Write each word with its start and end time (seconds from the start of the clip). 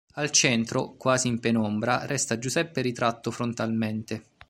Al 0.15 0.31
centro, 0.31 0.93
quasi 0.97 1.27
in 1.27 1.39
penombra, 1.39 2.07
resta 2.07 2.39
Giuseppe 2.39 2.81
ritratto 2.81 3.29
frontalmente. 3.29 4.23